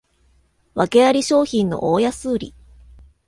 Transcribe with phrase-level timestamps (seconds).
[0.73, 2.55] わけあり商品の大安売り